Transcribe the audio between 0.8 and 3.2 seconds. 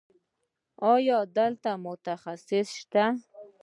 ایا دلته ښه متخصص شته؟